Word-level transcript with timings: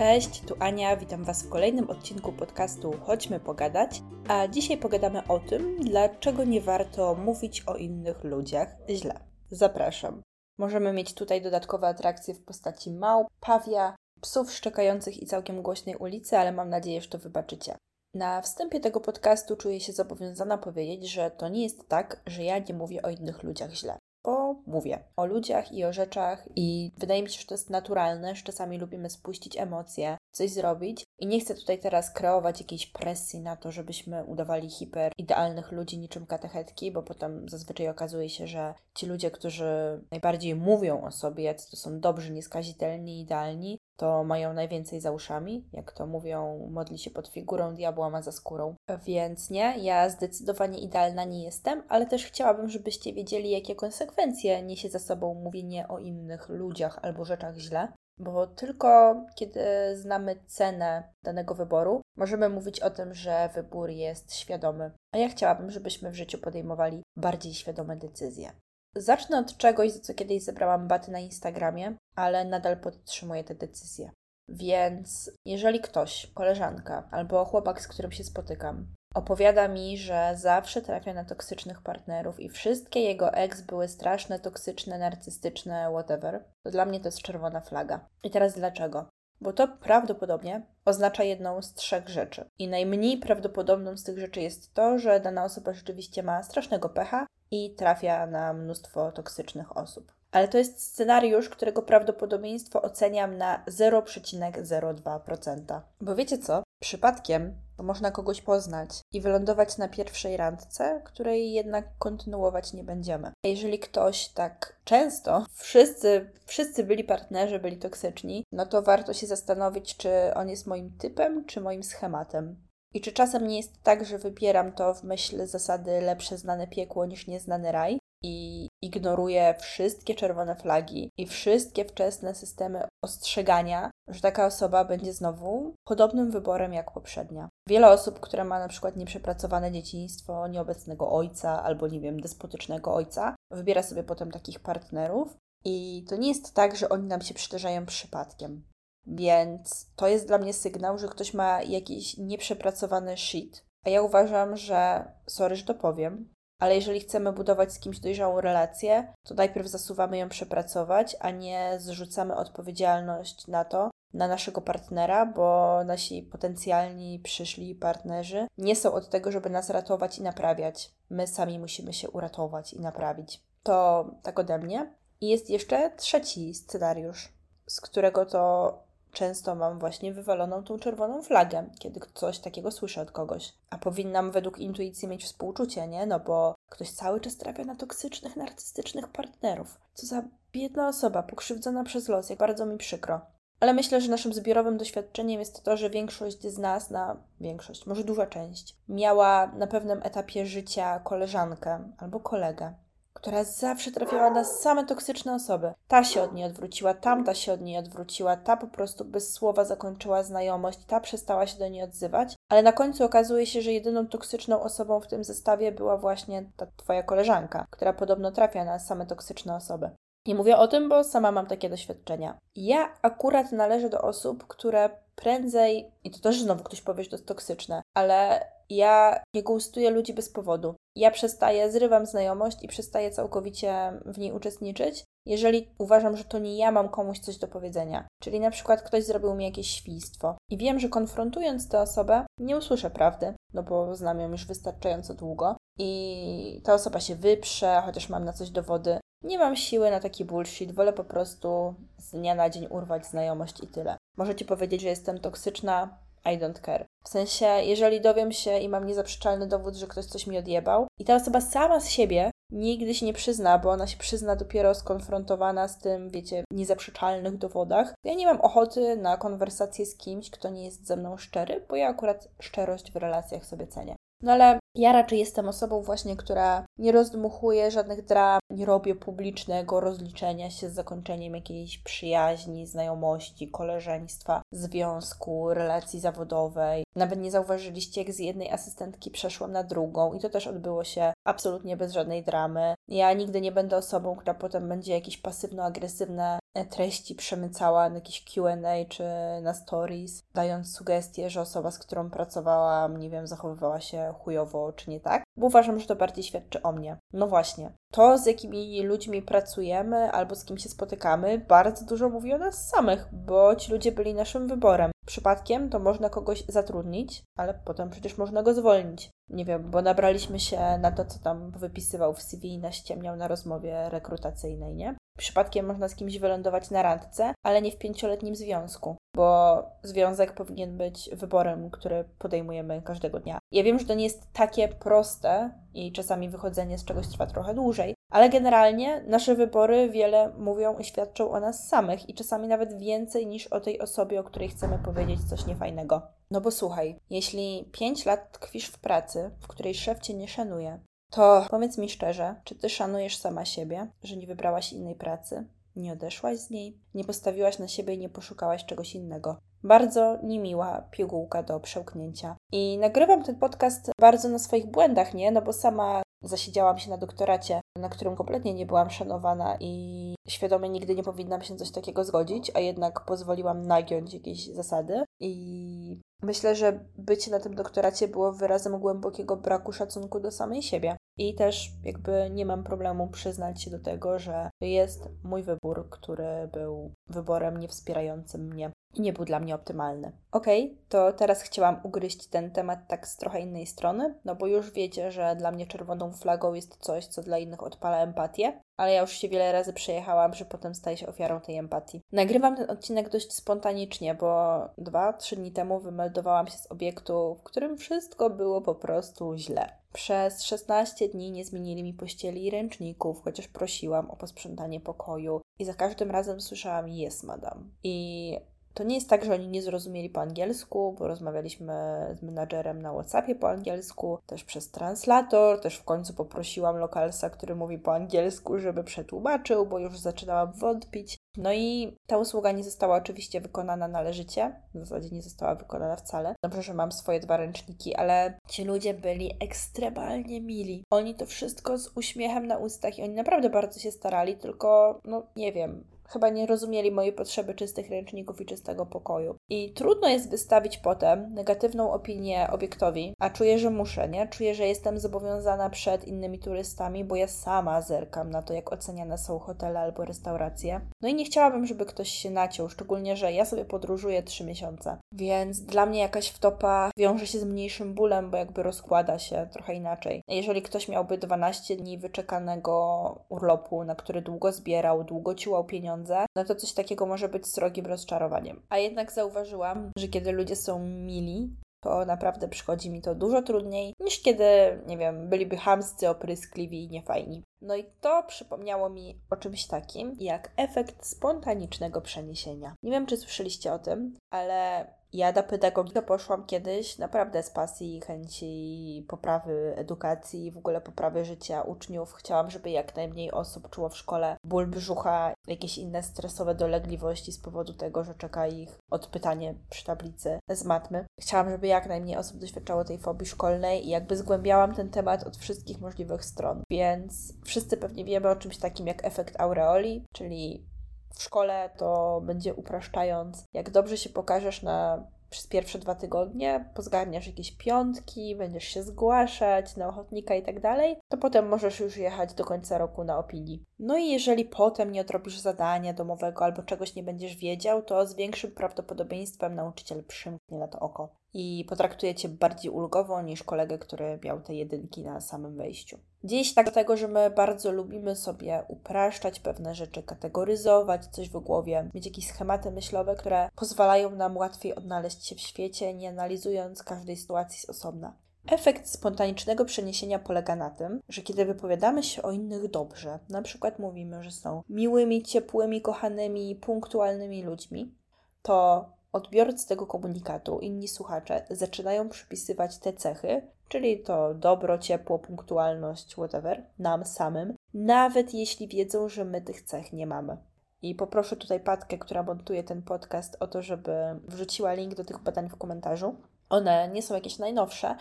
Cześć, 0.00 0.40
tu 0.40 0.54
Ania, 0.58 0.96
witam 0.96 1.24
Was 1.24 1.42
w 1.42 1.48
kolejnym 1.48 1.90
odcinku 1.90 2.32
podcastu 2.32 2.92
Chodźmy 3.00 3.40
pogadać. 3.40 4.02
A 4.28 4.48
dzisiaj 4.48 4.76
pogadamy 4.76 5.26
o 5.26 5.38
tym, 5.38 5.76
dlaczego 5.80 6.44
nie 6.44 6.60
warto 6.60 7.14
mówić 7.14 7.62
o 7.66 7.76
innych 7.76 8.24
ludziach 8.24 8.68
źle. 8.90 9.20
Zapraszam. 9.50 10.22
Możemy 10.58 10.92
mieć 10.92 11.14
tutaj 11.14 11.42
dodatkowe 11.42 11.88
atrakcje 11.88 12.34
w 12.34 12.44
postaci 12.44 12.90
małp, 12.90 13.28
pawia, 13.40 13.96
psów 14.20 14.52
szczekających 14.52 15.22
i 15.22 15.26
całkiem 15.26 15.62
głośnej 15.62 15.96
ulicy, 15.96 16.38
ale 16.38 16.52
mam 16.52 16.68
nadzieję, 16.68 17.00
że 17.00 17.08
to 17.08 17.18
wybaczycie. 17.18 17.76
Na 18.14 18.42
wstępie 18.42 18.80
tego 18.80 19.00
podcastu 19.00 19.56
czuję 19.56 19.80
się 19.80 19.92
zobowiązana 19.92 20.58
powiedzieć, 20.58 21.10
że 21.10 21.30
to 21.30 21.48
nie 21.48 21.62
jest 21.62 21.88
tak, 21.88 22.20
że 22.26 22.44
ja 22.44 22.58
nie 22.58 22.74
mówię 22.74 23.02
o 23.02 23.10
innych 23.10 23.42
ludziach 23.42 23.72
źle 23.72 23.98
bo 24.24 24.39
mówię 24.66 25.04
o 25.16 25.26
ludziach 25.26 25.72
i 25.72 25.84
o 25.84 25.92
rzeczach, 25.92 26.48
i 26.56 26.92
wydaje 26.98 27.22
mi 27.22 27.30
się, 27.30 27.40
że 27.40 27.46
to 27.46 27.54
jest 27.54 27.70
naturalne, 27.70 28.34
że 28.34 28.42
czasami 28.42 28.78
lubimy 28.78 29.10
spuścić 29.10 29.56
emocje, 29.56 30.16
coś 30.32 30.50
zrobić. 30.50 31.04
I 31.18 31.26
nie 31.26 31.40
chcę 31.40 31.54
tutaj 31.54 31.78
teraz 31.78 32.10
kreować 32.10 32.60
jakiejś 32.60 32.86
presji 32.86 33.40
na 33.40 33.56
to, 33.56 33.72
żebyśmy 33.72 34.24
udawali 34.24 34.70
hiper 34.70 35.12
idealnych 35.18 35.72
ludzi 35.72 35.98
niczym 35.98 36.26
katechetki, 36.26 36.92
bo 36.92 37.02
potem 37.02 37.48
zazwyczaj 37.48 37.88
okazuje 37.88 38.28
się, 38.28 38.46
że 38.46 38.74
ci 38.94 39.06
ludzie, 39.06 39.30
którzy 39.30 40.00
najbardziej 40.10 40.54
mówią 40.54 41.04
o 41.04 41.10
sobie, 41.10 41.54
to 41.54 41.76
są 41.76 42.00
dobrzy, 42.00 42.32
nieskazitelni, 42.32 43.20
idealni, 43.20 43.78
to 43.96 44.24
mają 44.24 44.52
najwięcej 44.52 45.00
za 45.00 45.12
uszami, 45.12 45.64
jak 45.72 45.92
to 45.92 46.06
mówią, 46.06 46.68
modli 46.70 46.98
się 46.98 47.10
pod 47.10 47.28
figurą, 47.28 47.74
diabła 47.74 48.10
ma 48.10 48.22
za 48.22 48.32
skórą. 48.32 48.74
Więc 49.06 49.50
nie, 49.50 49.74
ja 49.78 50.08
zdecydowanie 50.08 50.78
idealna 50.78 51.24
nie 51.24 51.44
jestem, 51.44 51.82
ale 51.88 52.06
też 52.06 52.26
chciałabym, 52.26 52.68
żebyście 52.68 53.12
wiedzieli, 53.12 53.50
jakie 53.50 53.74
konsekwencje 53.74 54.39
niesie 54.44 54.88
za 54.88 54.98
sobą 54.98 55.34
mówienie 55.34 55.88
o 55.88 55.98
innych 55.98 56.48
ludziach 56.48 56.98
albo 57.02 57.24
rzeczach 57.24 57.56
źle. 57.56 57.88
Bo 58.18 58.46
tylko 58.46 59.16
kiedy 59.34 59.60
znamy 59.96 60.36
cenę 60.46 61.12
danego 61.24 61.54
wyboru, 61.54 62.00
możemy 62.16 62.48
mówić 62.48 62.80
o 62.80 62.90
tym, 62.90 63.14
że 63.14 63.50
wybór 63.54 63.90
jest 63.90 64.34
świadomy. 64.34 64.90
A 65.14 65.18
ja 65.18 65.28
chciałabym, 65.28 65.70
żebyśmy 65.70 66.10
w 66.10 66.14
życiu 66.14 66.38
podejmowali 66.38 67.02
bardziej 67.16 67.54
świadome 67.54 67.96
decyzje. 67.96 68.52
Zacznę 68.96 69.38
od 69.38 69.56
czegoś, 69.56 69.92
za 69.92 70.00
co 70.00 70.14
kiedyś 70.14 70.44
zebrałam 70.44 70.88
baty 70.88 71.10
na 71.10 71.18
Instagramie, 71.18 71.96
ale 72.16 72.44
nadal 72.44 72.80
podtrzymuję 72.80 73.44
te 73.44 73.54
decyzje. 73.54 74.10
Więc 74.48 75.30
jeżeli 75.44 75.80
ktoś, 75.80 76.30
koleżanka 76.34 77.08
albo 77.10 77.44
chłopak, 77.44 77.80
z 77.80 77.88
którym 77.88 78.12
się 78.12 78.24
spotykam, 78.24 78.94
opowiada 79.14 79.68
mi, 79.68 79.98
że 79.98 80.32
zawsze 80.36 80.82
trafia 80.82 81.14
na 81.14 81.24
toksycznych 81.24 81.82
partnerów 81.82 82.40
i 82.40 82.48
wszystkie 82.48 83.00
jego 83.00 83.32
ex 83.32 83.60
były 83.60 83.88
straszne, 83.88 84.38
toksyczne, 84.38 84.98
narcystyczne, 84.98 85.88
whatever, 85.90 86.44
to 86.62 86.70
dla 86.70 86.84
mnie 86.84 87.00
to 87.00 87.08
jest 87.08 87.22
czerwona 87.22 87.60
flaga. 87.60 88.08
I 88.22 88.30
teraz 88.30 88.54
dlaczego? 88.54 89.06
Bo 89.40 89.52
to 89.52 89.68
prawdopodobnie 89.68 90.66
oznacza 90.84 91.24
jedną 91.24 91.62
z 91.62 91.74
trzech 91.74 92.08
rzeczy. 92.08 92.44
I 92.58 92.68
najmniej 92.68 93.18
prawdopodobną 93.18 93.96
z 93.96 94.04
tych 94.04 94.18
rzeczy 94.18 94.40
jest 94.40 94.74
to, 94.74 94.98
że 94.98 95.20
dana 95.20 95.44
osoba 95.44 95.72
rzeczywiście 95.72 96.22
ma 96.22 96.42
strasznego 96.42 96.88
pecha 96.88 97.26
i 97.50 97.74
trafia 97.74 98.26
na 98.26 98.52
mnóstwo 98.52 99.12
toksycznych 99.12 99.76
osób. 99.76 100.12
Ale 100.32 100.48
to 100.48 100.58
jest 100.58 100.82
scenariusz, 100.82 101.48
którego 101.48 101.82
prawdopodobieństwo 101.82 102.82
oceniam 102.82 103.36
na 103.36 103.64
0,02%. 103.66 105.80
Bo 106.00 106.14
wiecie 106.14 106.38
co? 106.38 106.62
Przypadkiem 106.80 107.54
można 107.78 108.10
kogoś 108.10 108.42
poznać 108.42 108.90
i 109.12 109.20
wylądować 109.20 109.78
na 109.78 109.88
pierwszej 109.88 110.36
randce, 110.36 111.02
której 111.04 111.52
jednak 111.52 111.88
kontynuować 111.98 112.72
nie 112.72 112.84
będziemy. 112.84 113.32
Jeżeli 113.44 113.78
ktoś 113.78 114.28
tak 114.28 114.80
często, 114.84 115.46
wszyscy, 115.54 116.30
wszyscy 116.46 116.84
byli 116.84 117.04
partnerzy, 117.04 117.58
byli 117.58 117.76
toksyczni, 117.76 118.44
no 118.52 118.66
to 118.66 118.82
warto 118.82 119.12
się 119.12 119.26
zastanowić, 119.26 119.96
czy 119.96 120.10
on 120.34 120.48
jest 120.48 120.66
moim 120.66 120.96
typem, 120.98 121.44
czy 121.44 121.60
moim 121.60 121.82
schematem. 121.82 122.56
I 122.94 123.00
czy 123.00 123.12
czasem 123.12 123.46
nie 123.46 123.56
jest 123.56 123.82
tak, 123.82 124.04
że 124.04 124.18
wybieram 124.18 124.72
to 124.72 124.94
w 124.94 125.04
myśl 125.04 125.46
zasady 125.46 126.00
lepsze 126.00 126.38
znane 126.38 126.66
piekło 126.66 127.06
niż 127.06 127.26
nieznany 127.26 127.72
raj 127.72 127.98
i 128.22 128.68
ignoruję 128.82 129.54
wszystkie 129.60 130.14
czerwone 130.14 130.56
flagi 130.56 131.10
i 131.18 131.26
wszystkie 131.26 131.84
wczesne 131.84 132.34
systemy 132.34 132.84
ostrzegania, 133.04 133.90
że 134.08 134.20
taka 134.20 134.46
osoba 134.46 134.84
będzie 134.84 135.12
znowu 135.12 135.74
podobnym 135.84 136.30
wyborem 136.30 136.72
jak 136.72 136.92
poprzednia. 136.92 137.48
Wiele 137.68 137.90
osób, 137.90 138.20
które 138.20 138.44
ma 138.44 138.58
na 138.58 138.68
przykład 138.68 138.96
nieprzepracowane 138.96 139.72
dzieciństwo, 139.72 140.48
nieobecnego 140.48 141.10
ojca 141.10 141.62
albo 141.62 141.88
nie 141.88 142.00
wiem, 142.00 142.20
despotycznego 142.20 142.94
ojca, 142.94 143.34
wybiera 143.52 143.82
sobie 143.82 144.04
potem 144.04 144.30
takich 144.30 144.60
partnerów. 144.60 145.36
I 145.64 146.04
to 146.08 146.16
nie 146.16 146.28
jest 146.28 146.54
tak, 146.54 146.76
że 146.76 146.88
oni 146.88 147.06
nam 147.06 147.20
się 147.22 147.34
przydarzają 147.34 147.86
przypadkiem. 147.86 148.64
Więc 149.06 149.90
to 149.96 150.08
jest 150.08 150.26
dla 150.26 150.38
mnie 150.38 150.52
sygnał, 150.52 150.98
że 150.98 151.08
ktoś 151.08 151.34
ma 151.34 151.62
jakiś 151.62 152.16
nieprzepracowany 152.16 153.16
shit. 153.16 153.64
A 153.86 153.90
ja 153.90 154.02
uważam, 154.02 154.56
że, 154.56 155.12
sorry, 155.26 155.56
że 155.56 155.64
to 155.64 155.74
powiem, 155.74 156.28
ale 156.60 156.74
jeżeli 156.74 157.00
chcemy 157.00 157.32
budować 157.32 157.72
z 157.72 157.78
kimś 157.78 157.98
dojrzałą 157.98 158.40
relację, 158.40 159.12
to 159.22 159.34
najpierw 159.34 159.66
zasuwamy 159.66 160.18
ją 160.18 160.28
przepracować, 160.28 161.16
a 161.20 161.30
nie 161.30 161.76
zrzucamy 161.78 162.36
odpowiedzialność 162.36 163.46
na 163.46 163.64
to, 163.64 163.90
na 164.14 164.28
naszego 164.28 164.60
partnera, 164.60 165.26
bo 165.26 165.80
nasi 165.84 166.22
potencjalni 166.22 167.18
przyszli 167.18 167.74
partnerzy 167.74 168.46
nie 168.58 168.76
są 168.76 168.92
od 168.92 169.08
tego, 169.10 169.32
żeby 169.32 169.50
nas 169.50 169.70
ratować 169.70 170.18
i 170.18 170.22
naprawiać. 170.22 170.90
My 171.10 171.26
sami 171.26 171.58
musimy 171.58 171.92
się 171.92 172.10
uratować 172.10 172.72
i 172.72 172.80
naprawić. 172.80 173.40
To 173.62 174.10
tak 174.22 174.38
ode 174.38 174.58
mnie. 174.58 174.94
I 175.20 175.28
jest 175.28 175.50
jeszcze 175.50 175.90
trzeci 175.96 176.54
scenariusz, 176.54 177.32
z 177.66 177.80
którego 177.80 178.26
to 178.26 178.89
często 179.12 179.54
mam 179.54 179.78
właśnie 179.78 180.12
wywaloną 180.12 180.64
tą 180.64 180.78
czerwoną 180.78 181.22
flagę, 181.22 181.70
kiedy 181.78 182.00
coś 182.14 182.38
takiego 182.38 182.70
słyszę 182.70 183.00
od 183.00 183.10
kogoś. 183.10 183.52
A 183.70 183.78
powinnam 183.78 184.30
według 184.30 184.58
intuicji 184.58 185.08
mieć 185.08 185.24
współczucie, 185.24 185.88
nie? 185.88 186.06
No 186.06 186.20
bo 186.20 186.54
ktoś 186.68 186.90
cały 186.90 187.20
czas 187.20 187.36
trafia 187.36 187.64
na 187.64 187.76
toksycznych, 187.76 188.36
narcystycznych 188.36 189.08
partnerów. 189.08 189.80
Co 189.94 190.06
za 190.06 190.22
biedna 190.52 190.88
osoba, 190.88 191.22
pokrzywdzona 191.22 191.84
przez 191.84 192.08
los, 192.08 192.30
jak 192.30 192.38
bardzo 192.38 192.66
mi 192.66 192.78
przykro. 192.78 193.20
Ale 193.60 193.74
myślę, 193.74 194.00
że 194.00 194.10
naszym 194.10 194.32
zbiorowym 194.32 194.76
doświadczeniem 194.76 195.40
jest 195.40 195.62
to, 195.62 195.76
że 195.76 195.90
większość 195.90 196.42
z 196.46 196.58
nas, 196.58 196.90
na 196.90 197.16
większość, 197.40 197.86
może 197.86 198.04
duża 198.04 198.26
część, 198.26 198.76
miała 198.88 199.46
na 199.46 199.66
pewnym 199.66 200.00
etapie 200.02 200.46
życia 200.46 201.00
koleżankę 201.00 201.92
albo 201.98 202.20
kolegę, 202.20 202.74
która 203.12 203.44
zawsze 203.44 203.90
trafiała 203.90 204.30
na 204.30 204.44
same 204.44 204.86
toksyczne 204.86 205.34
osoby. 205.34 205.72
Ta 205.88 206.04
się 206.04 206.22
od 206.22 206.34
niej 206.34 206.44
odwróciła, 206.44 206.94
tamta 206.94 207.34
się 207.34 207.52
od 207.52 207.60
niej 207.60 207.78
odwróciła, 207.78 208.36
ta 208.36 208.56
po 208.56 208.66
prostu 208.66 209.04
bez 209.04 209.32
słowa 209.32 209.64
zakończyła 209.64 210.22
znajomość, 210.22 210.84
ta 210.84 211.00
przestała 211.00 211.46
się 211.46 211.58
do 211.58 211.68
niej 211.68 211.82
odzywać, 211.82 212.34
ale 212.48 212.62
na 212.62 212.72
końcu 212.72 213.04
okazuje 213.04 213.46
się, 213.46 213.62
że 213.62 213.72
jedyną 213.72 214.06
toksyczną 214.06 214.62
osobą 214.62 215.00
w 215.00 215.06
tym 215.06 215.24
zestawie 215.24 215.72
była 215.72 215.96
właśnie 215.96 216.50
ta 216.56 216.66
twoja 216.76 217.02
koleżanka, 217.02 217.66
która 217.70 217.92
podobno 217.92 218.32
trafia 218.32 218.64
na 218.64 218.78
same 218.78 219.06
toksyczne 219.06 219.56
osoby. 219.56 219.90
Nie 220.26 220.34
mówię 220.34 220.56
o 220.56 220.68
tym, 220.68 220.88
bo 220.88 221.04
sama 221.04 221.32
mam 221.32 221.46
takie 221.46 221.70
doświadczenia. 221.70 222.38
Ja 222.56 222.94
akurat 223.02 223.52
należę 223.52 223.88
do 223.88 224.02
osób, 224.02 224.46
które 224.46 224.90
prędzej, 225.14 225.92
i 226.04 226.10
to 226.10 226.18
też 226.18 226.42
znowu 226.42 226.64
ktoś 226.64 226.80
powie, 226.80 227.04
że 227.04 227.10
to 227.10 227.16
jest 227.16 227.26
toksyczne, 227.26 227.82
ale 227.94 228.46
ja 228.70 229.22
nie 229.34 229.42
gustuję 229.42 229.90
ludzi 229.90 230.14
bez 230.14 230.28
powodu. 230.28 230.74
Ja 230.96 231.10
przestaję, 231.10 231.72
zrywam 231.72 232.06
znajomość 232.06 232.64
i 232.64 232.68
przestaję 232.68 233.10
całkowicie 233.10 234.00
w 234.06 234.18
niej 234.18 234.32
uczestniczyć, 234.32 235.04
jeżeli 235.26 235.74
uważam, 235.78 236.16
że 236.16 236.24
to 236.24 236.38
nie 236.38 236.56
ja 236.56 236.70
mam 236.70 236.88
komuś 236.88 237.18
coś 237.18 237.38
do 237.38 237.48
powiedzenia. 237.48 238.08
Czyli 238.22 238.40
na 238.40 238.50
przykład 238.50 238.82
ktoś 238.82 239.04
zrobił 239.04 239.34
mi 239.34 239.44
jakieś 239.44 239.70
świństwo 239.70 240.36
i 240.50 240.56
wiem, 240.56 240.80
że 240.80 240.88
konfrontując 240.88 241.68
tę 241.68 241.80
osobę 241.80 242.26
nie 242.38 242.56
usłyszę 242.56 242.90
prawdy, 242.90 243.34
no 243.54 243.62
bo 243.62 243.94
znam 243.94 244.20
ją 244.20 244.30
już 244.30 244.46
wystarczająco 244.46 245.14
długo 245.14 245.56
i 245.78 246.62
ta 246.64 246.74
osoba 246.74 247.00
się 247.00 247.14
wyprze, 247.14 247.82
chociaż 247.84 248.08
mam 248.08 248.24
na 248.24 248.32
coś 248.32 248.50
dowody. 248.50 249.00
Nie 249.22 249.38
mam 249.38 249.56
siły 249.56 249.90
na 249.90 250.00
taki 250.00 250.24
bullshit, 250.24 250.72
wolę 250.72 250.92
po 250.92 251.04
prostu 251.04 251.74
z 251.98 252.10
dnia 252.10 252.34
na 252.34 252.50
dzień 252.50 252.66
urwać 252.70 253.06
znajomość 253.06 253.62
i 253.62 253.66
tyle. 253.66 253.96
Możecie 254.16 254.44
powiedzieć, 254.44 254.80
że 254.80 254.88
jestem 254.88 255.18
toksyczna, 255.18 255.98
i 256.24 256.38
don't 256.38 256.60
care. 256.60 256.86
W 257.04 257.08
sensie, 257.08 257.46
jeżeli 257.46 258.00
dowiem 258.00 258.32
się 258.32 258.58
i 258.58 258.68
mam 258.68 258.86
niezaprzeczalny 258.86 259.46
dowód, 259.46 259.74
że 259.74 259.86
ktoś 259.86 260.04
coś 260.04 260.26
mi 260.26 260.38
odjebał 260.38 260.86
i 260.98 261.04
ta 261.04 261.14
osoba 261.16 261.40
sama 261.40 261.80
z 261.80 261.88
siebie 261.88 262.30
nigdy 262.52 262.94
się 262.94 263.06
nie 263.06 263.12
przyzna, 263.12 263.58
bo 263.58 263.70
ona 263.70 263.86
się 263.86 263.96
przyzna 263.96 264.36
dopiero 264.36 264.74
skonfrontowana 264.74 265.68
z 265.68 265.78
tym, 265.78 266.10
wiecie, 266.10 266.44
niezaprzeczalnych 266.52 267.38
dowodach. 267.38 267.94
Ja 268.04 268.14
nie 268.14 268.26
mam 268.26 268.40
ochoty 268.40 268.96
na 268.96 269.16
konwersację 269.16 269.86
z 269.86 269.96
kimś, 269.96 270.30
kto 270.30 270.48
nie 270.48 270.64
jest 270.64 270.86
ze 270.86 270.96
mną 270.96 271.16
szczery, 271.16 271.64
bo 271.68 271.76
ja 271.76 271.88
akurat 271.88 272.28
szczerość 272.40 272.92
w 272.92 272.96
relacjach 272.96 273.46
sobie 273.46 273.66
cenię. 273.66 273.96
No 274.22 274.32
ale 274.32 274.58
ja 274.74 274.92
raczej 274.92 275.18
jestem 275.18 275.48
osobą 275.48 275.82
właśnie, 275.82 276.16
która 276.16 276.64
nie 276.78 276.92
rozdmuchuje 276.92 277.70
żadnych 277.70 278.04
dram, 278.04 278.40
nie 278.50 278.66
robię 278.66 278.94
publicznego 278.94 279.80
rozliczenia 279.80 280.50
się 280.50 280.70
z 280.70 280.74
zakończeniem 280.74 281.34
jakiejś 281.34 281.78
przyjaźni, 281.78 282.66
znajomości, 282.66 283.50
koleżeństwa, 283.50 284.42
związku, 284.52 285.54
relacji 285.54 286.00
zawodowej. 286.00 286.84
Nawet 286.96 287.20
nie 287.20 287.30
zauważyliście, 287.30 288.02
jak 288.02 288.12
z 288.12 288.18
jednej 288.18 288.50
asystentki 288.50 289.10
przeszłam 289.10 289.52
na 289.52 289.64
drugą 289.64 290.12
i 290.12 290.20
to 290.20 290.30
też 290.30 290.46
odbyło 290.46 290.84
się 290.84 291.12
absolutnie 291.26 291.76
bez 291.76 291.92
żadnej 291.92 292.24
dramy. 292.24 292.74
Ja 292.88 293.12
nigdy 293.12 293.40
nie 293.40 293.52
będę 293.52 293.76
osobą, 293.76 294.16
która 294.16 294.34
potem 294.34 294.68
będzie 294.68 294.92
jakieś 294.92 295.22
pasywno-agresywne 295.22 296.38
treści 296.70 297.14
przemycała 297.14 297.88
na 297.88 297.94
jakieś 297.94 298.24
QA 298.24 298.56
czy 298.88 299.04
na 299.42 299.54
stories, 299.54 300.22
dając 300.34 300.76
sugestie, 300.76 301.30
że 301.30 301.40
osoba, 301.40 301.70
z 301.70 301.78
którą 301.78 302.10
pracowałam, 302.10 302.96
nie 302.96 303.10
wiem, 303.10 303.26
zachowywała 303.26 303.80
się 303.80 304.14
chujowo 304.18 304.72
czy 304.72 304.90
nie 304.90 305.00
tak, 305.00 305.22
bo 305.36 305.46
uważam, 305.46 305.78
że 305.78 305.86
to 305.86 305.96
bardziej 305.96 306.24
świadczy 306.24 306.62
o 306.62 306.72
mnie. 306.72 306.96
No 307.12 307.26
właśnie, 307.26 307.72
to 307.92 308.18
z 308.18 308.26
jakimi 308.26 308.82
ludźmi 308.82 309.22
pracujemy 309.22 310.12
albo 310.12 310.34
z 310.34 310.44
kim 310.44 310.58
się 310.58 310.68
spotykamy, 310.68 311.38
bardzo 311.38 311.86
dużo 311.86 312.08
mówi 312.08 312.34
o 312.34 312.38
nas 312.38 312.68
samych, 312.68 313.08
bo 313.12 313.56
ci 313.56 313.72
ludzie 313.72 313.92
byli 313.92 314.14
naszym 314.14 314.48
wyborem. 314.48 314.90
Przypadkiem 315.06 315.70
to 315.70 315.78
można 315.78 316.10
kogoś 316.10 316.44
zatrudnić, 316.48 317.22
ale 317.36 317.54
potem 317.54 317.90
przecież 317.90 318.18
można 318.18 318.42
go 318.42 318.54
zwolnić. 318.54 319.10
Nie 319.28 319.44
wiem, 319.44 319.70
bo 319.70 319.82
nabraliśmy 319.82 320.40
się 320.40 320.78
na 320.78 320.92
to, 320.92 321.04
co 321.04 321.18
tam 321.18 321.50
wypisywał 321.50 322.14
w 322.14 322.22
CV 322.22 322.54
i 322.54 322.58
naściemniał 322.58 323.16
na 323.16 323.28
rozmowie 323.28 323.88
rekrutacyjnej, 323.88 324.74
nie? 324.74 324.96
Przypadkiem 325.18 325.66
można 325.66 325.88
z 325.88 325.94
kimś 325.94 326.18
wylądować 326.18 326.70
na 326.70 326.82
randce, 326.82 327.34
ale 327.42 327.62
nie 327.62 327.72
w 327.72 327.78
pięcioletnim 327.78 328.36
związku, 328.36 328.96
bo 329.16 329.62
związek 329.82 330.34
powinien 330.34 330.76
być 330.76 331.10
wyborem, 331.12 331.70
który 331.70 332.04
podejmujemy 332.18 332.82
każdego 332.82 333.20
dnia. 333.20 333.38
Ja 333.52 333.62
wiem, 333.62 333.78
że 333.78 333.84
to 333.84 333.94
nie 333.94 334.04
jest 334.04 334.32
takie 334.32 334.68
proste 334.68 335.50
i 335.74 335.92
czasami 335.92 336.28
wychodzenie 336.28 336.78
z 336.78 336.84
czegoś 336.84 337.08
trwa 337.08 337.26
trochę 337.26 337.54
dłużej, 337.54 337.94
ale 338.10 338.28
generalnie 338.28 339.02
nasze 339.06 339.34
wybory 339.34 339.90
wiele 339.90 340.32
mówią 340.38 340.78
i 340.78 340.84
świadczą 340.84 341.30
o 341.30 341.40
nas 341.40 341.68
samych 341.68 342.08
i 342.08 342.14
czasami 342.14 342.48
nawet 342.48 342.78
więcej 342.78 343.26
niż 343.26 343.46
o 343.46 343.60
tej 343.60 343.80
osobie, 343.80 344.20
o 344.20 344.24
której 344.24 344.48
chcemy 344.48 344.78
powiedzieć 344.78 345.24
coś 345.24 345.46
niefajnego. 345.46 346.02
No 346.30 346.40
bo 346.40 346.50
słuchaj, 346.50 346.96
jeśli 347.10 347.68
5 347.72 348.06
lat 348.06 348.32
tkwisz 348.32 348.66
w 348.66 348.78
pracy, 348.78 349.30
w 349.40 349.46
której 349.46 349.74
szef 349.74 349.98
cię 349.98 350.14
nie 350.14 350.28
szanuje, 350.28 350.80
to 351.10 351.46
powiedz 351.50 351.78
mi 351.78 351.88
szczerze, 351.88 352.34
czy 352.44 352.54
ty 352.54 352.68
szanujesz 352.68 353.16
sama 353.16 353.44
siebie, 353.44 353.86
że 354.02 354.16
nie 354.16 354.26
wybrałaś 354.26 354.72
innej 354.72 354.94
pracy? 354.94 355.46
Nie 355.76 355.92
odeszłaś 355.92 356.38
z 356.38 356.50
niej, 356.50 356.78
nie 356.94 357.04
postawiłaś 357.04 357.58
na 357.58 357.68
siebie 357.68 357.94
i 357.94 357.98
nie 357.98 358.08
poszukałaś 358.08 358.64
czegoś 358.64 358.94
innego. 358.94 359.36
Bardzo 359.62 360.18
niemiła 360.22 360.88
pigułka 360.90 361.42
do 361.42 361.60
przełknięcia. 361.60 362.36
I 362.52 362.78
nagrywam 362.78 363.24
ten 363.24 363.36
podcast 363.36 363.90
bardzo 364.00 364.28
na 364.28 364.38
swoich 364.38 364.66
błędach, 364.66 365.14
nie? 365.14 365.30
No 365.30 365.42
bo 365.42 365.52
sama 365.52 366.02
zasiedziałam 366.24 366.78
się 366.78 366.90
na 366.90 366.96
doktoracie, 366.96 367.60
na 367.78 367.88
którym 367.88 368.16
kompletnie 368.16 368.54
nie 368.54 368.66
byłam 368.66 368.90
szanowana 368.90 369.56
i 369.60 370.14
świadomie 370.28 370.68
nigdy 370.68 370.94
nie 370.94 371.02
powinnam 371.02 371.42
się 371.42 371.56
coś 371.56 371.70
takiego 371.70 372.04
zgodzić, 372.04 372.50
a 372.54 372.60
jednak 372.60 373.04
pozwoliłam 373.04 373.66
nagiąć 373.66 374.14
jakieś 374.14 374.46
zasady. 374.46 375.02
I 375.20 376.00
myślę, 376.22 376.56
że 376.56 376.84
bycie 376.98 377.30
na 377.30 377.40
tym 377.40 377.54
doktoracie 377.54 378.08
było 378.08 378.32
wyrazem 378.32 378.78
głębokiego 378.78 379.36
braku 379.36 379.72
szacunku 379.72 380.20
do 380.20 380.30
samej 380.30 380.62
siebie. 380.62 380.96
I 381.18 381.34
też 381.34 381.70
jakby 381.84 382.30
nie 382.30 382.46
mam 382.46 382.64
problemu 382.64 383.08
przyznać 383.08 383.62
się 383.62 383.70
do 383.70 383.78
tego, 383.78 384.18
że 384.18 384.50
jest 384.60 385.08
mój 385.24 385.42
wybór, 385.42 385.88
który 385.90 386.48
był 386.52 386.92
wyborem 387.08 387.56
niewspierającym 387.56 388.48
mnie 388.48 388.70
i 388.94 389.00
nie 389.00 389.12
był 389.12 389.24
dla 389.24 389.40
mnie 389.40 389.54
optymalny. 389.54 390.12
Okej, 390.32 390.64
okay, 390.64 390.76
to 390.88 391.12
teraz 391.12 391.42
chciałam 391.42 391.80
ugryźć 391.82 392.26
ten 392.26 392.50
temat 392.50 392.78
tak 392.88 393.08
z 393.08 393.16
trochę 393.16 393.40
innej 393.40 393.66
strony, 393.66 394.14
no 394.24 394.36
bo 394.36 394.46
już 394.46 394.70
wiecie, 394.70 395.12
że 395.12 395.36
dla 395.36 395.52
mnie 395.52 395.66
czerwoną 395.66 396.12
flagą 396.12 396.54
jest 396.54 396.76
coś, 396.76 397.06
co 397.06 397.22
dla 397.22 397.38
innych 397.38 397.62
odpala 397.62 398.02
empatię, 398.02 398.60
ale 398.80 398.92
ja 398.92 399.00
już 399.00 399.10
się 399.10 399.28
wiele 399.28 399.52
razy 399.52 399.72
przejechałam, 399.72 400.34
że 400.34 400.44
potem 400.44 400.74
staję 400.74 400.96
się 400.96 401.06
ofiarą 401.06 401.40
tej 401.40 401.56
empatii. 401.56 402.02
Nagrywam 402.12 402.56
ten 402.56 402.70
odcinek 402.70 403.08
dość 403.08 403.32
spontanicznie, 403.32 404.14
bo 404.14 404.60
dwa, 404.78 405.12
trzy 405.12 405.36
dni 405.36 405.52
temu 405.52 405.80
wymeldowałam 405.80 406.46
się 406.46 406.58
z 406.58 406.72
obiektu, 406.72 407.36
w 407.40 407.42
którym 407.42 407.76
wszystko 407.76 408.30
było 408.30 408.60
po 408.60 408.74
prostu 408.74 409.36
źle. 409.36 409.68
Przez 409.92 410.42
16 410.42 411.08
dni 411.08 411.30
nie 411.30 411.44
zmienili 411.44 411.82
mi 411.82 411.94
pościeli 411.94 412.46
i 412.46 412.50
ręczników, 412.50 413.22
chociaż 413.24 413.48
prosiłam 413.48 414.10
o 414.10 414.16
posprzątanie 414.16 414.80
pokoju 414.80 415.40
i 415.58 415.64
za 415.64 415.74
każdym 415.74 416.10
razem 416.10 416.40
słyszałam 416.40 416.86
yes, 416.88 417.22
madam. 417.22 417.70
I 417.84 418.36
to 418.74 418.84
nie 418.84 418.94
jest 418.94 419.10
tak, 419.10 419.24
że 419.24 419.34
oni 419.34 419.48
nie 419.48 419.62
zrozumieli 419.62 420.10
po 420.10 420.20
angielsku, 420.20 420.96
bo 420.98 421.08
rozmawialiśmy 421.08 421.74
z 422.18 422.22
menadżerem 422.22 422.82
na 422.82 422.92
WhatsAppie 422.92 423.34
po 423.34 423.50
angielsku, 423.50 424.18
też 424.26 424.44
przez 424.44 424.70
translator, 424.70 425.60
też 425.60 425.76
w 425.76 425.84
końcu 425.84 426.14
poprosiłam 426.14 426.76
lokalsa, 426.76 427.30
który 427.30 427.54
mówi 427.54 427.78
po 427.78 427.94
angielsku, 427.94 428.58
żeby 428.58 428.84
przetłumaczył, 428.84 429.66
bo 429.66 429.78
już 429.78 429.98
zaczynałam 429.98 430.52
wątpić. 430.52 431.18
No 431.36 431.52
i 431.52 431.96
ta 432.06 432.18
usługa 432.18 432.52
nie 432.52 432.64
została 432.64 432.96
oczywiście 432.96 433.40
wykonana 433.40 433.88
należycie, 433.88 434.60
w 434.74 434.78
zasadzie 434.78 435.08
nie 435.12 435.22
została 435.22 435.54
wykonana 435.54 435.96
wcale. 435.96 436.34
Dobrze, 436.44 436.62
że 436.62 436.74
mam 436.74 436.92
swoje 436.92 437.20
dwa 437.20 437.36
ręczniki, 437.36 437.94
ale 437.94 438.38
ci 438.48 438.64
ludzie 438.64 438.94
byli 438.94 439.34
ekstremalnie 439.40 440.40
mili. 440.40 440.84
Oni 440.90 441.14
to 441.14 441.26
wszystko 441.26 441.78
z 441.78 441.96
uśmiechem 441.96 442.46
na 442.46 442.58
ustach 442.58 442.98
i 442.98 443.02
oni 443.02 443.14
naprawdę 443.14 443.50
bardzo 443.50 443.80
się 443.80 443.90
starali, 443.90 444.36
tylko 444.36 445.00
no 445.04 445.26
nie 445.36 445.52
wiem, 445.52 445.84
chyba 446.12 446.28
nie 446.28 446.46
rozumieli 446.46 446.90
mojej 446.90 447.12
potrzeby 447.12 447.54
czystych 447.54 447.90
ręczników 447.90 448.40
i 448.40 448.46
czystego 448.46 448.86
pokoju. 448.86 449.36
I 449.48 449.72
trudno 449.72 450.08
jest 450.08 450.30
wystawić 450.30 450.78
potem 450.78 451.34
negatywną 451.34 451.92
opinię 451.92 452.48
obiektowi, 452.50 453.14
a 453.20 453.30
czuję, 453.30 453.58
że 453.58 453.70
muszę, 453.70 454.08
nie? 454.08 454.28
Czuję, 454.28 454.54
że 454.54 454.66
jestem 454.66 454.98
zobowiązana 454.98 455.70
przed 455.70 456.08
innymi 456.08 456.38
turystami, 456.38 457.04
bo 457.04 457.16
ja 457.16 457.28
sama 457.28 457.82
zerkam 457.82 458.30
na 458.30 458.42
to, 458.42 458.54
jak 458.54 458.72
oceniane 458.72 459.18
są 459.18 459.38
hotele 459.38 459.80
albo 459.80 460.04
restauracje. 460.04 460.80
No 461.02 461.08
i 461.08 461.14
nie 461.14 461.24
chciałabym, 461.24 461.66
żeby 461.66 461.86
ktoś 461.86 462.08
się 462.08 462.30
naciął, 462.30 462.68
szczególnie, 462.68 463.16
że 463.16 463.32
ja 463.32 463.44
sobie 463.44 463.64
podróżuję 463.64 464.22
trzy 464.22 464.44
miesiące. 464.44 464.96
Więc 465.12 465.60
dla 465.60 465.86
mnie 465.86 466.00
jakaś 466.00 466.28
wtopa 466.28 466.90
wiąże 466.96 467.26
się 467.26 467.38
z 467.38 467.44
mniejszym 467.44 467.94
bólem, 467.94 468.30
bo 468.30 468.36
jakby 468.36 468.62
rozkłada 468.62 469.18
się 469.18 469.48
trochę 469.52 469.74
inaczej. 469.74 470.22
Jeżeli 470.28 470.62
ktoś 470.62 470.88
miałby 470.88 471.18
12 471.18 471.76
dni 471.76 471.98
wyczekanego 471.98 473.24
urlopu, 473.28 473.84
na 473.84 473.94
który 473.94 474.22
długo 474.22 474.52
zbierał, 474.52 475.04
długo 475.04 475.34
ciłał 475.34 475.64
pieniądze, 475.64 475.99
pieniądze, 476.00 476.26
no 476.36 476.44
to 476.44 476.54
coś 476.54 476.72
takiego 476.72 477.06
może 477.06 477.28
być 477.28 477.46
srogim 477.46 477.86
rozczarowaniem. 477.86 478.62
A 478.68 478.78
jednak 478.78 479.12
zauważyłam, 479.12 479.90
że 479.96 480.08
kiedy 480.08 480.32
ludzie 480.32 480.56
są 480.56 480.78
mili, 480.84 481.56
to 481.82 482.04
naprawdę 482.04 482.48
przychodzi 482.48 482.90
mi 482.90 483.02
to 483.02 483.14
dużo 483.14 483.42
trudniej 483.42 483.94
niż 484.00 484.22
kiedy, 484.22 484.44
nie 484.86 484.98
wiem, 484.98 485.28
byliby 485.28 485.56
hamscy, 485.56 486.08
opryskliwi 486.08 486.84
i 486.84 486.88
niefajni. 486.88 487.42
No 487.62 487.76
i 487.76 487.84
to 488.00 488.22
przypomniało 488.28 488.88
mi 488.88 489.20
o 489.30 489.36
czymś 489.36 489.66
takim 489.66 490.16
jak 490.18 490.50
efekt 490.56 491.06
spontanicznego 491.06 492.00
przeniesienia. 492.00 492.74
Nie 492.82 492.90
wiem, 492.90 493.06
czy 493.06 493.16
słyszeliście 493.16 493.72
o 493.72 493.78
tym, 493.78 494.16
ale 494.30 494.86
ja 495.12 495.32
do 495.32 495.42
pedagogiki 495.42 496.02
poszłam 496.02 496.46
kiedyś 496.46 496.98
naprawdę 496.98 497.42
z 497.42 497.50
pasji 497.50 497.96
i 497.96 498.00
chęci 498.00 499.06
poprawy 499.08 499.74
edukacji 499.76 500.46
i 500.46 500.50
w 500.50 500.58
ogóle 500.58 500.80
poprawy 500.80 501.24
życia 501.24 501.62
uczniów. 501.62 502.14
Chciałam, 502.14 502.50
żeby 502.50 502.70
jak 502.70 502.96
najmniej 502.96 503.30
osób 503.30 503.70
czuło 503.70 503.88
w 503.88 503.96
szkole 503.96 504.36
ból 504.44 504.66
brzucha, 504.66 505.34
jakieś 505.46 505.78
inne 505.78 506.02
stresowe 506.02 506.54
dolegliwości 506.54 507.32
z 507.32 507.38
powodu 507.38 507.72
tego, 507.72 508.04
że 508.04 508.14
czeka 508.14 508.46
ich 508.46 508.78
odpytanie 508.90 509.54
przy 509.70 509.84
tablicy 509.84 510.38
z 510.48 510.64
matmy. 510.64 511.06
Chciałam, 511.20 511.50
żeby 511.50 511.66
jak 511.66 511.88
najmniej 511.88 512.16
osób 512.16 512.38
doświadczało 512.38 512.84
tej 512.84 512.98
fobii 512.98 513.26
szkolnej 513.26 513.86
i 513.86 513.90
jakby 513.90 514.16
zgłębiałam 514.16 514.74
ten 514.74 514.90
temat 514.90 515.22
od 515.22 515.36
wszystkich 515.36 515.80
możliwych 515.80 516.24
stron. 516.24 516.62
Więc 516.70 517.34
wszyscy 517.44 517.76
pewnie 517.76 518.04
wiemy 518.04 518.28
o 518.28 518.36
czymś 518.36 518.58
takim 518.58 518.86
jak 518.86 519.04
efekt 519.04 519.40
aureoli, 519.40 520.04
czyli 520.14 520.70
w 521.14 521.22
szkole 521.22 521.70
to 521.76 522.20
będzie 522.24 522.54
upraszczając. 522.54 523.44
Jak 523.52 523.70
dobrze 523.70 523.96
się 523.96 524.10
pokażesz 524.10 524.62
na 524.62 525.06
przez 525.30 525.46
pierwsze 525.46 525.78
dwa 525.78 525.94
tygodnie, 525.94 526.70
pozgarniasz 526.74 527.26
jakieś 527.26 527.56
piątki, 527.56 528.36
będziesz 528.36 528.64
się 528.64 528.82
zgłaszać 528.82 529.76
na 529.76 529.88
ochotnika 529.88 530.34
i 530.34 530.42
tak 530.42 530.60
dalej, 530.60 530.96
to 531.08 531.16
potem 531.16 531.48
możesz 531.48 531.80
już 531.80 531.96
jechać 531.96 532.34
do 532.34 532.44
końca 532.44 532.78
roku 532.78 533.04
na 533.04 533.18
opinii. 533.18 533.64
No 533.78 533.98
i 533.98 534.08
jeżeli 534.08 534.44
potem 534.44 534.92
nie 534.92 535.00
odrobisz 535.00 535.38
zadania 535.38 535.92
domowego 535.92 536.44
albo 536.44 536.62
czegoś 536.62 536.94
nie 536.94 537.02
będziesz 537.02 537.36
wiedział, 537.36 537.82
to 537.82 538.06
z 538.06 538.14
większym 538.14 538.50
prawdopodobieństwem 538.50 539.54
nauczyciel 539.54 540.04
przymknie 540.04 540.58
na 540.58 540.68
to 540.68 540.80
oko 540.80 541.19
i 541.34 541.64
potraktuje 541.68 542.14
cię 542.14 542.28
bardziej 542.28 542.70
ulgowo 542.70 543.22
niż 543.22 543.42
kolegę, 543.42 543.78
który 543.78 544.18
miał 544.24 544.40
te 544.40 544.54
jedynki 544.54 545.02
na 545.02 545.20
samym 545.20 545.56
wejściu. 545.56 545.98
Dziś 546.24 546.54
tak 546.54 546.66
dlatego, 546.66 546.96
że 546.96 547.08
my 547.08 547.30
bardzo 547.30 547.72
lubimy 547.72 548.16
sobie 548.16 548.64
upraszczać 548.68 549.40
pewne 549.40 549.74
rzeczy, 549.74 550.02
kategoryzować 550.02 551.06
coś 551.06 551.28
w 551.28 551.40
głowie, 551.40 551.90
mieć 551.94 552.06
jakieś 552.06 552.26
schematy 552.26 552.70
myślowe, 552.70 553.14
które 553.14 553.50
pozwalają 553.56 554.10
nam 554.10 554.36
łatwiej 554.36 554.74
odnaleźć 554.74 555.26
się 555.26 555.34
w 555.34 555.40
świecie, 555.40 555.94
nie 555.94 556.08
analizując 556.08 556.82
każdej 556.82 557.16
sytuacji 557.16 557.60
z 557.60 557.70
osobna. 557.70 558.16
Efekt 558.46 558.88
spontanicznego 558.88 559.64
przeniesienia 559.64 560.18
polega 560.18 560.56
na 560.56 560.70
tym, 560.70 561.00
że 561.08 561.22
kiedy 561.22 561.44
wypowiadamy 561.44 562.02
się 562.02 562.22
o 562.22 562.30
innych 562.30 562.70
dobrze, 562.70 563.18
na 563.28 563.42
przykład 563.42 563.78
mówimy, 563.78 564.22
że 564.22 564.30
są 564.30 564.62
miłymi, 564.68 565.22
ciepłymi, 565.22 565.82
kochanymi, 565.82 566.56
punktualnymi 566.56 567.42
ludźmi, 567.42 567.94
to 568.42 568.86
odbiorcy 569.12 569.68
tego 569.68 569.86
komunikatu, 569.86 570.58
inni 570.58 570.88
słuchacze, 570.88 571.46
zaczynają 571.50 572.08
przypisywać 572.08 572.78
te 572.78 572.92
cechy, 572.92 573.42
czyli 573.68 574.00
to 574.00 574.34
dobro, 574.34 574.78
ciepło, 574.78 575.18
punktualność, 575.18 576.12
whatever, 576.12 576.66
nam 576.78 577.04
samym, 577.04 577.54
nawet 577.74 578.34
jeśli 578.34 578.68
wiedzą, 578.68 579.08
że 579.08 579.24
my 579.24 579.42
tych 579.42 579.62
cech 579.62 579.92
nie 579.92 580.06
mamy. 580.06 580.36
I 580.82 580.94
poproszę 580.94 581.36
tutaj 581.36 581.60
Patkę, 581.60 581.98
która 581.98 582.22
montuje 582.22 582.64
ten 582.64 582.82
podcast, 582.82 583.36
o 583.40 583.46
to, 583.46 583.62
żeby 583.62 583.92
wrzuciła 584.28 584.72
link 584.72 584.94
do 584.94 585.04
tych 585.04 585.18
badań 585.18 585.48
w 585.48 585.56
komentarzu. 585.56 586.16
One 586.48 586.88
nie 586.88 587.02
są 587.02 587.14
jakieś 587.14 587.38
najnowsze, 587.38 587.96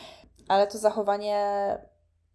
ale 0.47 0.67
to 0.67 0.77
zachowanie 0.77 1.77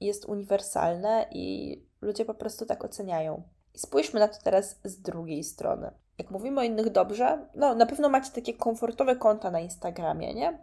jest 0.01 0.25
uniwersalne 0.25 1.27
i 1.31 1.77
ludzie 2.01 2.25
po 2.25 2.35
prostu 2.35 2.67
tak 2.67 2.85
oceniają. 2.85 3.43
I 3.75 3.79
spójrzmy 3.79 4.21
na 4.21 4.29
to 4.29 4.39
teraz 4.45 4.81
z 4.85 5.03
drugiej 5.03 5.45
strony. 5.45 5.91
Jak 6.19 6.31
mówimy 6.31 6.61
o 6.61 6.65
innych 6.65 6.91
dobrze, 6.91 7.47
no 7.55 7.75
na 7.75 7.87
pewno 7.87 8.09
macie 8.09 8.33
takie 8.33 8.55
komfortowe 8.55 9.17
konta 9.17 9.51
na 9.51 9.61
Instagramie, 9.61 10.35
nie? 10.35 10.59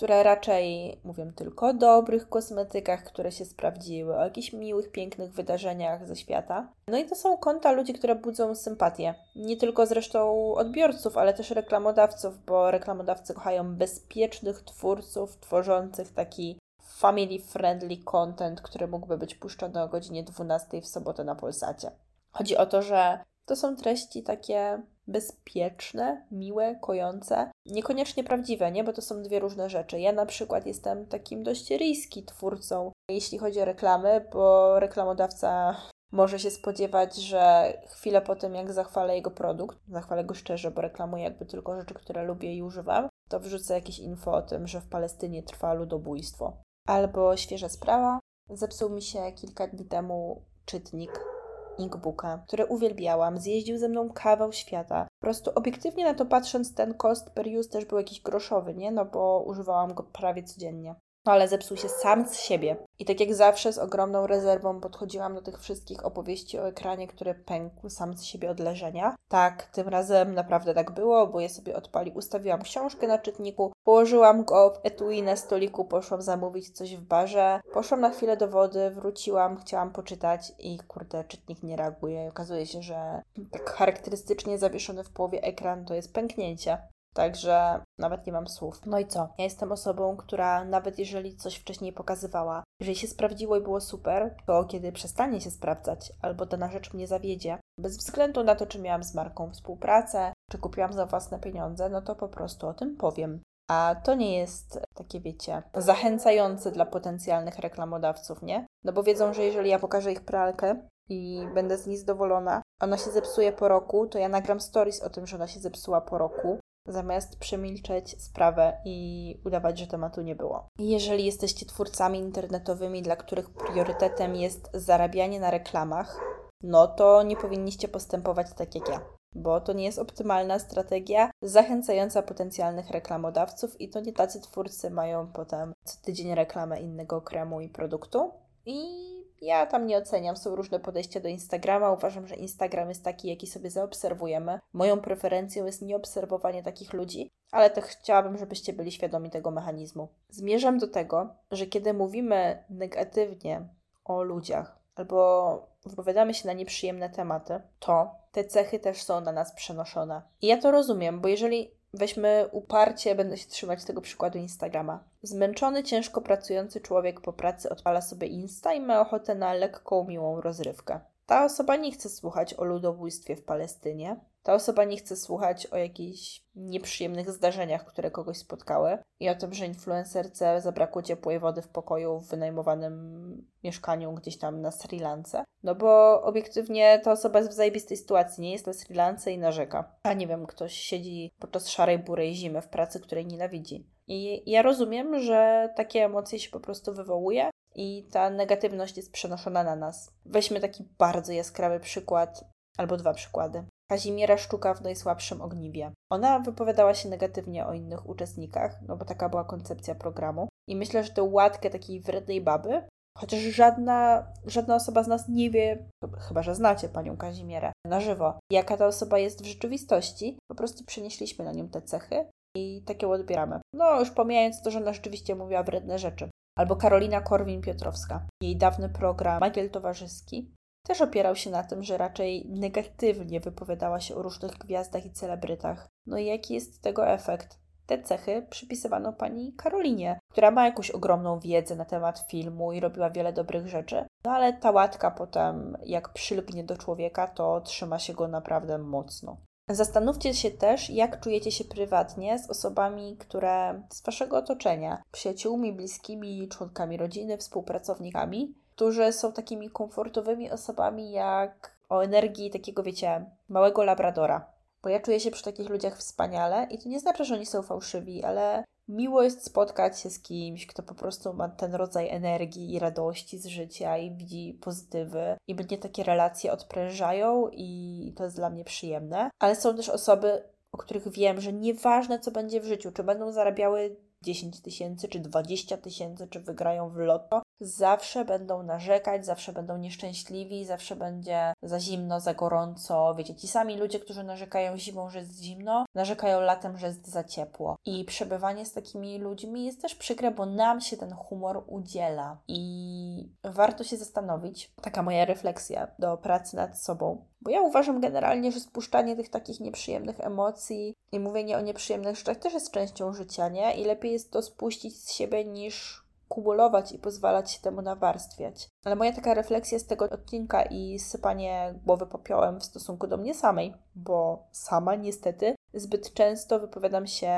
które 0.00 0.22
raczej 0.22 1.00
mówią 1.04 1.32
tylko 1.32 1.66
o 1.66 1.74
dobrych 1.74 2.28
kosmetykach, 2.28 3.04
które 3.04 3.32
się 3.32 3.44
sprawdziły, 3.44 4.16
o 4.16 4.24
jakichś 4.24 4.52
miłych, 4.52 4.92
pięknych 4.92 5.32
wydarzeniach 5.32 6.06
ze 6.06 6.16
świata. 6.16 6.72
No 6.88 6.98
i 6.98 7.04
to 7.04 7.14
są 7.14 7.36
konta 7.36 7.72
ludzi, 7.72 7.92
które 7.92 8.14
budzą 8.14 8.54
sympatię. 8.54 9.14
Nie 9.36 9.56
tylko 9.56 9.86
zresztą 9.86 10.54
odbiorców, 10.54 11.16
ale 11.16 11.34
też 11.34 11.50
reklamodawców, 11.50 12.44
bo 12.44 12.70
reklamodawcy 12.70 13.34
kochają 13.34 13.74
bezpiecznych 13.76 14.62
twórców 14.62 15.38
tworzących 15.38 16.12
taki 16.12 16.58
family 16.82 17.38
friendly 17.38 17.96
content, 17.96 18.60
który 18.60 18.88
mógłby 18.88 19.18
być 19.18 19.34
puszczony 19.34 19.82
o 19.82 19.88
godzinie 19.88 20.22
12 20.22 20.80
w 20.80 20.86
sobotę 20.86 21.24
na 21.24 21.34
Polsacie. 21.34 21.90
Chodzi 22.32 22.56
o 22.56 22.66
to, 22.66 22.82
że 22.82 23.24
to 23.50 23.56
są 23.56 23.76
treści 23.76 24.22
takie 24.22 24.82
bezpieczne, 25.06 26.26
miłe, 26.30 26.76
kojące, 26.80 27.50
niekoniecznie 27.66 28.24
prawdziwe, 28.24 28.72
nie? 28.72 28.84
Bo 28.84 28.92
to 28.92 29.02
są 29.02 29.22
dwie 29.22 29.38
różne 29.40 29.70
rzeczy. 29.70 30.00
Ja 30.00 30.12
na 30.12 30.26
przykład 30.26 30.66
jestem 30.66 31.06
takim 31.06 31.42
dość 31.42 31.70
riski 31.70 32.24
twórcą, 32.24 32.92
jeśli 33.10 33.38
chodzi 33.38 33.60
o 33.60 33.64
reklamy, 33.64 34.28
bo 34.32 34.80
reklamodawca 34.80 35.76
może 36.12 36.38
się 36.38 36.50
spodziewać, 36.50 37.16
że 37.16 37.72
chwilę 37.88 38.22
po 38.22 38.36
tym, 38.36 38.54
jak 38.54 38.72
zachwalę 38.72 39.16
jego 39.16 39.30
produkt, 39.30 39.78
zachwalę 39.88 40.24
go 40.24 40.34
szczerze, 40.34 40.70
bo 40.70 40.80
reklamuję 40.80 41.24
jakby 41.24 41.46
tylko 41.46 41.80
rzeczy, 41.80 41.94
które 41.94 42.24
lubię 42.24 42.54
i 42.54 42.62
używam, 42.62 43.08
to 43.28 43.40
wrzucę 43.40 43.74
jakieś 43.74 43.98
info 43.98 44.32
o 44.32 44.42
tym, 44.42 44.66
że 44.66 44.80
w 44.80 44.88
Palestynie 44.88 45.42
trwa 45.42 45.74
ludobójstwo. 45.74 46.56
Albo 46.88 47.36
świeża 47.36 47.68
sprawa, 47.68 48.18
zepsuł 48.50 48.90
mi 48.90 49.02
się 49.02 49.32
kilka 49.32 49.66
dni 49.66 49.84
temu 49.84 50.42
czytnik 50.64 51.39
Inkbooka, 51.78 52.42
które 52.46 52.66
uwielbiałam, 52.66 53.38
zjeździł 53.38 53.78
ze 53.78 53.88
mną 53.88 54.10
kawał 54.10 54.52
świata. 54.52 55.06
Po 55.20 55.26
prostu 55.26 55.50
obiektywnie 55.54 56.04
na 56.04 56.14
to 56.14 56.26
patrząc, 56.26 56.74
ten 56.74 56.94
cost 56.94 57.30
per 57.30 57.46
use 57.58 57.70
też 57.70 57.84
był 57.84 57.98
jakiś 57.98 58.20
groszowy, 58.20 58.74
nie? 58.74 58.90
No 58.90 59.04
bo 59.04 59.44
używałam 59.46 59.94
go 59.94 60.02
prawie 60.02 60.42
codziennie. 60.42 60.94
Ale 61.24 61.48
zepsuł 61.48 61.76
się 61.76 61.88
sam 61.88 62.28
z 62.28 62.40
siebie. 62.40 62.76
I 62.98 63.04
tak 63.04 63.20
jak 63.20 63.34
zawsze 63.34 63.72
z 63.72 63.78
ogromną 63.78 64.26
rezerwą 64.26 64.80
podchodziłam 64.80 65.34
do 65.34 65.42
tych 65.42 65.60
wszystkich 65.60 66.04
opowieści 66.04 66.58
o 66.58 66.68
ekranie, 66.68 67.06
które 67.06 67.34
pękł 67.34 67.88
sam 67.88 68.18
z 68.18 68.24
siebie 68.24 68.50
od 68.50 68.60
leżenia. 68.60 69.16
Tak, 69.28 69.64
tym 69.64 69.88
razem 69.88 70.34
naprawdę 70.34 70.74
tak 70.74 70.90
było, 70.90 71.26
bo 71.26 71.40
ja 71.40 71.48
sobie 71.48 71.76
odpali, 71.76 72.12
ustawiłam 72.14 72.62
książkę 72.62 73.06
na 73.06 73.18
czytniku, 73.18 73.72
położyłam 73.84 74.44
go 74.44 74.70
w 74.70 74.86
etui 74.86 75.22
na 75.22 75.36
stoliku, 75.36 75.84
poszłam 75.84 76.22
zamówić 76.22 76.70
coś 76.70 76.96
w 76.96 77.00
barze, 77.00 77.60
poszłam 77.72 78.00
na 78.00 78.10
chwilę 78.10 78.36
do 78.36 78.48
wody, 78.48 78.90
wróciłam, 78.90 79.56
chciałam 79.56 79.92
poczytać 79.92 80.52
i 80.58 80.78
kurde, 80.78 81.24
czytnik 81.24 81.62
nie 81.62 81.76
reaguje. 81.76 82.24
I 82.24 82.28
okazuje 82.28 82.66
się, 82.66 82.82
że 82.82 83.22
tak 83.50 83.70
charakterystycznie 83.70 84.58
zawieszony 84.58 85.04
w 85.04 85.10
połowie 85.10 85.42
ekran 85.42 85.84
to 85.84 85.94
jest 85.94 86.14
pęknięcie. 86.14 86.78
Także 87.14 87.84
nawet 87.98 88.26
nie 88.26 88.32
mam 88.32 88.48
słów. 88.48 88.86
No 88.86 88.98
i 88.98 89.06
co? 89.06 89.28
Ja 89.38 89.44
jestem 89.44 89.72
osobą, 89.72 90.16
która 90.16 90.64
nawet 90.64 90.98
jeżeli 90.98 91.36
coś 91.36 91.56
wcześniej 91.56 91.92
pokazywała, 91.92 92.64
jeżeli 92.80 92.96
się 92.96 93.06
sprawdziło 93.06 93.56
i 93.56 93.62
było 93.62 93.80
super, 93.80 94.34
to 94.46 94.64
kiedy 94.64 94.92
przestanie 94.92 95.40
się 95.40 95.50
sprawdzać 95.50 96.12
albo 96.22 96.46
dana 96.46 96.70
rzecz 96.70 96.94
mnie 96.94 97.06
zawiedzie, 97.06 97.58
bez 97.78 97.96
względu 97.96 98.44
na 98.44 98.54
to, 98.54 98.66
czy 98.66 98.78
miałam 98.78 99.04
z 99.04 99.14
marką 99.14 99.50
współpracę, 99.50 100.32
czy 100.50 100.58
kupiłam 100.58 100.92
za 100.92 101.06
własne 101.06 101.38
pieniądze, 101.38 101.88
no 101.88 102.02
to 102.02 102.14
po 102.14 102.28
prostu 102.28 102.68
o 102.68 102.74
tym 102.74 102.96
powiem. 102.96 103.40
A 103.70 103.94
to 104.04 104.14
nie 104.14 104.38
jest 104.38 104.80
takie, 104.94 105.20
wiecie, 105.20 105.62
zachęcające 105.74 106.70
dla 106.70 106.86
potencjalnych 106.86 107.58
reklamodawców, 107.58 108.42
nie? 108.42 108.66
No 108.84 108.92
bo 108.92 109.02
wiedzą, 109.02 109.34
że 109.34 109.42
jeżeli 109.42 109.70
ja 109.70 109.78
pokażę 109.78 110.12
ich 110.12 110.20
pralkę 110.20 110.88
i 111.08 111.46
będę 111.54 111.78
z 111.78 111.86
niej 111.86 111.96
zadowolona, 111.96 112.62
ona 112.80 112.98
się 112.98 113.10
zepsuje 113.10 113.52
po 113.52 113.68
roku, 113.68 114.06
to 114.06 114.18
ja 114.18 114.28
nagram 114.28 114.60
stories 114.60 115.02
o 115.02 115.10
tym, 115.10 115.26
że 115.26 115.36
ona 115.36 115.46
się 115.46 115.60
zepsuła 115.60 116.00
po 116.00 116.18
roku 116.18 116.58
zamiast 116.86 117.38
przemilczeć 117.38 118.22
sprawę 118.22 118.80
i 118.84 119.40
udawać, 119.44 119.78
że 119.78 119.86
tematu 119.86 120.22
nie 120.22 120.36
było. 120.36 120.68
Jeżeli 120.78 121.24
jesteście 121.24 121.66
twórcami 121.66 122.18
internetowymi, 122.18 123.02
dla 123.02 123.16
których 123.16 123.50
priorytetem 123.50 124.36
jest 124.36 124.70
zarabianie 124.74 125.40
na 125.40 125.50
reklamach, 125.50 126.20
no 126.62 126.86
to 126.86 127.22
nie 127.22 127.36
powinniście 127.36 127.88
postępować 127.88 128.46
tak 128.56 128.74
jak 128.74 128.88
ja. 128.88 129.00
Bo 129.34 129.60
to 129.60 129.72
nie 129.72 129.84
jest 129.84 129.98
optymalna 129.98 130.58
strategia 130.58 131.30
zachęcająca 131.42 132.22
potencjalnych 132.22 132.90
reklamodawców, 132.90 133.80
i 133.80 133.88
to 133.88 134.00
nie 134.00 134.12
tacy 134.12 134.40
twórcy 134.40 134.90
mają 134.90 135.32
potem 135.32 135.72
co 135.84 136.00
tydzień 136.02 136.34
reklamę 136.34 136.80
innego 136.80 137.22
kremu 137.22 137.60
i 137.60 137.68
produktu. 137.68 138.30
I 138.66 139.19
ja 139.40 139.66
tam 139.66 139.86
nie 139.86 139.98
oceniam, 139.98 140.36
są 140.36 140.56
różne 140.56 140.80
podejścia 140.80 141.20
do 141.20 141.28
Instagrama. 141.28 141.92
Uważam, 141.92 142.26
że 142.26 142.34
Instagram 142.34 142.88
jest 142.88 143.04
taki, 143.04 143.28
jaki 143.28 143.46
sobie 143.46 143.70
zaobserwujemy. 143.70 144.60
Moją 144.72 145.00
preferencją 145.00 145.66
jest 145.66 145.82
nieobserwowanie 145.82 146.62
takich 146.62 146.92
ludzi, 146.92 147.30
ale 147.52 147.70
też 147.70 147.84
chciałabym, 147.84 148.38
żebyście 148.38 148.72
byli 148.72 148.92
świadomi 148.92 149.30
tego 149.30 149.50
mechanizmu. 149.50 150.08
Zmierzam 150.28 150.78
do 150.78 150.88
tego, 150.88 151.34
że 151.50 151.66
kiedy 151.66 151.94
mówimy 151.94 152.64
negatywnie 152.70 153.68
o 154.04 154.22
ludziach 154.22 154.80
albo 154.94 155.70
wypowiadamy 155.86 156.34
się 156.34 156.46
na 156.46 156.52
nieprzyjemne 156.52 157.10
tematy, 157.10 157.60
to 157.78 158.14
te 158.32 158.44
cechy 158.44 158.78
też 158.78 159.02
są 159.02 159.20
na 159.20 159.32
nas 159.32 159.52
przenoszone. 159.52 160.22
I 160.42 160.46
ja 160.46 160.58
to 160.58 160.70
rozumiem, 160.70 161.20
bo 161.20 161.28
jeżeli 161.28 161.70
Weźmy 161.94 162.48
uparcie, 162.52 163.14
będę 163.14 163.36
się 163.36 163.48
trzymać 163.48 163.84
tego 163.84 164.00
przykładu 164.00 164.38
Instagrama. 164.38 165.04
Zmęczony, 165.22 165.82
ciężko 165.82 166.20
pracujący 166.20 166.80
człowiek 166.80 167.20
po 167.20 167.32
pracy 167.32 167.70
odpala 167.70 168.00
sobie 168.00 168.26
Insta 168.26 168.72
i 168.72 168.80
ma 168.80 169.00
ochotę 169.00 169.34
na 169.34 169.54
lekką, 169.54 170.04
miłą 170.04 170.40
rozrywkę. 170.40 171.00
Ta 171.26 171.44
osoba 171.44 171.76
nie 171.76 171.92
chce 171.92 172.08
słuchać 172.08 172.54
o 172.54 172.64
ludobójstwie 172.64 173.36
w 173.36 173.42
Palestynie, 173.42 174.16
ta 174.42 174.54
osoba 174.54 174.84
nie 174.84 174.96
chce 174.96 175.16
słuchać 175.16 175.66
o 175.66 175.76
jakichś 175.76 176.42
nieprzyjemnych 176.54 177.30
zdarzeniach, 177.30 177.84
które 177.84 178.10
kogoś 178.10 178.38
spotkały 178.38 178.98
i 179.20 179.28
o 179.28 179.34
tym, 179.34 179.54
że 179.54 179.66
influencerce 179.66 180.60
zabrakło 180.60 181.02
ciepłej 181.02 181.38
wody 181.38 181.62
w 181.62 181.68
pokoju 181.68 182.20
w 182.20 182.28
wynajmowanym 182.28 183.46
mieszkaniu 183.64 184.12
gdzieś 184.12 184.38
tam 184.38 184.60
na 184.60 184.70
Sri 184.70 184.98
Lance. 184.98 185.44
No 185.62 185.74
bo 185.74 186.22
obiektywnie 186.22 187.00
ta 187.04 187.12
osoba 187.12 187.38
jest 187.38 187.50
w 187.50 187.54
zajebistej 187.54 187.96
sytuacji, 187.96 188.42
nie 188.42 188.52
jest 188.52 188.66
na 188.66 188.72
Sri 188.72 188.94
Lance 188.94 189.32
i 189.32 189.38
narzeka. 189.38 189.96
A 190.02 190.12
nie 190.12 190.26
wiem, 190.26 190.46
ktoś 190.46 190.74
siedzi 190.74 191.30
podczas 191.38 191.68
szarej, 191.68 191.98
burej 191.98 192.34
zimy 192.34 192.62
w 192.62 192.68
pracy, 192.68 193.00
której 193.00 193.26
nienawidzi. 193.26 193.86
I 194.08 194.50
ja 194.50 194.62
rozumiem, 194.62 195.20
że 195.20 195.68
takie 195.76 196.04
emocje 196.04 196.38
się 196.38 196.50
po 196.50 196.60
prostu 196.60 196.94
wywołuje 196.94 197.50
i 197.74 198.08
ta 198.12 198.30
negatywność 198.30 198.96
jest 198.96 199.12
przenoszona 199.12 199.64
na 199.64 199.76
nas. 199.76 200.12
Weźmy 200.24 200.60
taki 200.60 200.84
bardzo 200.98 201.32
jaskrawy 201.32 201.80
przykład, 201.80 202.44
albo 202.76 202.96
dwa 202.96 203.14
przykłady. 203.14 203.64
Kazimiera 203.90 204.38
Sztuka 204.38 204.74
w 204.74 204.82
najsłabszym 204.82 205.42
ogniwie. 205.42 205.92
Ona 206.12 206.38
wypowiadała 206.38 206.94
się 206.94 207.08
negatywnie 207.08 207.66
o 207.66 207.74
innych 207.74 208.08
uczestnikach, 208.08 208.78
no 208.88 208.96
bo 208.96 209.04
taka 209.04 209.28
była 209.28 209.44
koncepcja 209.44 209.94
programu. 209.94 210.48
I 210.68 210.76
myślę, 210.76 211.04
że 211.04 211.12
tę 211.12 211.22
łatkę 211.22 211.70
takiej 211.70 212.00
wrednej 212.00 212.40
baby, 212.40 212.82
chociaż 213.18 213.40
żadna, 213.40 214.26
żadna 214.46 214.74
osoba 214.74 215.02
z 215.02 215.08
nas 215.08 215.28
nie 215.28 215.50
wie, 215.50 215.88
chyba 216.28 216.42
że 216.42 216.54
znacie 216.54 216.88
panią 216.88 217.16
Kazimierę 217.16 217.72
na 217.86 218.00
żywo, 218.00 218.38
jaka 218.52 218.76
ta 218.76 218.86
osoba 218.86 219.18
jest 219.18 219.42
w 219.42 219.46
rzeczywistości, 219.46 220.38
po 220.50 220.54
prostu 220.54 220.84
przenieśliśmy 220.84 221.44
na 221.44 221.52
nią 221.52 221.68
te 221.68 221.82
cechy 221.82 222.26
i 222.56 222.82
takie 222.86 223.08
odbieramy. 223.08 223.60
No, 223.74 224.00
już 224.00 224.10
pomijając 224.10 224.62
to, 224.62 224.70
że 224.70 224.78
ona 224.78 224.92
rzeczywiście 224.92 225.34
mówiła 225.34 225.62
wredne 225.62 225.98
rzeczy. 225.98 226.30
Albo 226.58 226.76
Karolina 226.76 227.20
Korwin-Piotrowska. 227.20 228.20
Jej 228.42 228.56
dawny 228.56 228.88
program 228.88 229.40
Magiel 229.40 229.70
Towarzyski 229.70 230.50
też 230.82 231.00
opierał 231.00 231.36
się 231.36 231.50
na 231.50 231.62
tym, 231.62 231.82
że 231.82 231.98
raczej 231.98 232.46
negatywnie 232.48 233.40
wypowiadała 233.40 234.00
się 234.00 234.14
o 234.14 234.22
różnych 234.22 234.52
gwiazdach 234.52 235.06
i 235.06 235.12
celebrytach. 235.12 235.88
No 236.06 236.18
i 236.18 236.26
jaki 236.26 236.54
jest 236.54 236.82
tego 236.82 237.08
efekt? 237.08 237.60
Te 237.86 238.02
cechy 238.02 238.46
przypisywano 238.50 239.12
pani 239.12 239.52
Karolinie, 239.52 240.18
która 240.32 240.50
ma 240.50 240.64
jakąś 240.64 240.90
ogromną 240.90 241.40
wiedzę 241.40 241.76
na 241.76 241.84
temat 241.84 242.24
filmu 242.30 242.72
i 242.72 242.80
robiła 242.80 243.10
wiele 243.10 243.32
dobrych 243.32 243.68
rzeczy. 243.68 244.04
No 244.24 244.30
ale 244.30 244.52
ta 244.52 244.70
łatka 244.70 245.10
potem, 245.10 245.76
jak 245.82 246.12
przylgnie 246.12 246.64
do 246.64 246.76
człowieka, 246.76 247.26
to 247.26 247.60
trzyma 247.60 247.98
się 247.98 248.14
go 248.14 248.28
naprawdę 248.28 248.78
mocno. 248.78 249.36
Zastanówcie 249.68 250.34
się 250.34 250.50
też, 250.50 250.90
jak 250.90 251.20
czujecie 251.20 251.52
się 251.52 251.64
prywatnie 251.64 252.38
z 252.38 252.50
osobami, 252.50 253.16
które 253.16 253.82
z 253.92 254.02
waszego 254.02 254.36
otoczenia, 254.36 255.02
przyjaciółmi, 255.12 255.72
bliskimi, 255.72 256.48
członkami 256.48 256.96
rodziny, 256.96 257.38
współpracownikami, 257.38 258.54
którzy 258.80 259.12
są 259.12 259.32
takimi 259.32 259.70
komfortowymi 259.70 260.50
osobami 260.50 261.10
jak 261.10 261.76
o 261.88 262.00
energii 262.00 262.50
takiego, 262.50 262.82
wiecie, 262.82 263.30
małego 263.48 263.84
labradora. 263.84 264.46
Bo 264.82 264.88
ja 264.88 265.00
czuję 265.00 265.20
się 265.20 265.30
przy 265.30 265.44
takich 265.44 265.68
ludziach 265.68 265.98
wspaniale 265.98 266.66
i 266.70 266.78
to 266.78 266.88
nie 266.88 267.00
znaczy, 267.00 267.24
że 267.24 267.34
oni 267.34 267.46
są 267.46 267.62
fałszywi, 267.62 268.24
ale 268.24 268.64
miło 268.88 269.22
jest 269.22 269.44
spotkać 269.44 270.00
się 270.00 270.10
z 270.10 270.20
kimś, 270.20 270.66
kto 270.66 270.82
po 270.82 270.94
prostu 270.94 271.32
ma 271.32 271.48
ten 271.48 271.74
rodzaj 271.74 272.08
energii 272.08 272.74
i 272.74 272.78
radości 272.78 273.38
z 273.38 273.46
życia 273.46 273.98
i 273.98 274.10
widzi 274.10 274.58
pozytywy 274.60 275.36
i 275.48 275.54
mnie 275.54 275.78
takie 275.78 276.02
relacje 276.02 276.52
odprężają 276.52 277.48
i 277.52 278.14
to 278.16 278.24
jest 278.24 278.36
dla 278.36 278.50
mnie 278.50 278.64
przyjemne. 278.64 279.30
Ale 279.38 279.56
są 279.56 279.76
też 279.76 279.88
osoby, 279.88 280.42
o 280.72 280.78
których 280.78 281.08
wiem, 281.08 281.40
że 281.40 281.52
nieważne 281.52 282.18
co 282.18 282.30
będzie 282.30 282.60
w 282.60 282.64
życiu, 282.64 282.92
czy 282.92 283.04
będą 283.04 283.32
zarabiały 283.32 283.96
10 284.22 284.60
tysięcy, 284.60 285.08
czy 285.08 285.20
20 285.20 285.76
tysięcy, 285.76 286.28
czy 286.28 286.40
wygrają 286.40 286.90
w 286.90 286.96
loto, 286.96 287.42
zawsze 287.60 288.24
będą 288.24 288.62
narzekać, 288.62 289.26
zawsze 289.26 289.52
będą 289.52 289.78
nieszczęśliwi, 289.78 290.64
zawsze 290.64 290.96
będzie 290.96 291.52
za 291.62 291.80
zimno, 291.80 292.20
za 292.20 292.34
gorąco. 292.34 293.14
Wiecie, 293.14 293.34
ci 293.34 293.48
sami 293.48 293.76
ludzie, 293.76 294.00
którzy 294.00 294.24
narzekają 294.24 294.76
zimą, 294.76 295.10
że 295.10 295.18
jest 295.18 295.42
zimno, 295.42 295.84
narzekają 295.94 296.40
latem, 296.40 296.78
że 296.78 296.86
jest 296.86 297.08
za 297.08 297.24
ciepło. 297.24 297.76
I 297.84 298.04
przebywanie 298.04 298.66
z 298.66 298.72
takimi 298.72 299.18
ludźmi 299.18 299.64
jest 299.64 299.82
też 299.82 299.94
przykre, 299.94 300.30
bo 300.30 300.46
nam 300.46 300.80
się 300.80 300.96
ten 300.96 301.12
humor 301.12 301.64
udziela. 301.66 302.38
I 302.48 303.28
warto 303.44 303.84
się 303.84 303.96
zastanowić, 303.96 304.72
taka 304.82 305.02
moja 305.02 305.24
refleksja 305.24 305.88
do 305.98 306.16
pracy 306.16 306.56
nad 306.56 306.82
sobą, 306.82 307.24
bo 307.40 307.50
ja 307.50 307.60
uważam 307.60 308.00
generalnie, 308.00 308.52
że 308.52 308.60
spuszczanie 308.60 309.16
tych 309.16 309.28
takich 309.28 309.60
nieprzyjemnych 309.60 310.20
emocji 310.20 310.94
i 311.12 311.20
mówienie 311.20 311.56
o 311.56 311.60
nieprzyjemnych 311.60 312.16
rzeczach 312.16 312.36
też 312.36 312.52
jest 312.52 312.70
częścią 312.70 313.12
życia, 313.12 313.48
nie? 313.48 313.74
I 313.74 313.84
lepiej 313.84 314.12
jest 314.12 314.32
to 314.32 314.42
spuścić 314.42 315.02
z 315.02 315.12
siebie 315.12 315.44
niż 315.44 316.04
kumulować 316.30 316.92
i 316.92 316.98
pozwalać 316.98 317.50
się 317.50 317.60
temu 317.60 317.82
nawarstwiać. 317.82 318.68
Ale 318.84 318.96
moja 318.96 319.12
taka 319.12 319.34
refleksja 319.34 319.78
z 319.78 319.86
tego 319.86 320.04
odcinka 320.04 320.62
i 320.62 320.98
sypanie 320.98 321.74
głowy 321.84 322.06
popiołem 322.06 322.60
w 322.60 322.64
stosunku 322.64 323.06
do 323.06 323.16
mnie 323.16 323.34
samej, 323.34 323.74
bo 323.94 324.46
sama 324.52 324.94
niestety 324.94 325.54
zbyt 325.74 326.14
często 326.14 326.60
wypowiadam 326.60 327.06
się 327.06 327.32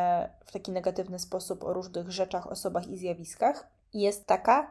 w 0.44 0.52
taki 0.52 0.72
negatywny 0.72 1.18
sposób 1.18 1.64
o 1.64 1.72
różnych 1.72 2.10
rzeczach, 2.10 2.46
osobach 2.46 2.86
i 2.86 2.96
zjawiskach, 2.96 3.68
jest 3.94 4.26
taka, 4.26 4.70